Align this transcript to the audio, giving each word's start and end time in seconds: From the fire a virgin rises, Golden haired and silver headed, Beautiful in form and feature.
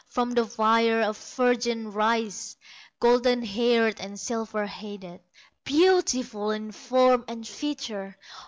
From 0.09 0.31
the 0.31 0.47
fire 0.47 1.01
a 1.01 1.13
virgin 1.13 1.91
rises, 1.91 2.57
Golden 2.99 3.45
haired 3.45 3.99
and 4.01 4.19
silver 4.19 4.65
headed, 4.65 5.21
Beautiful 5.63 6.49
in 6.49 6.71
form 6.71 7.23
and 7.27 7.47
feature. 7.47 8.17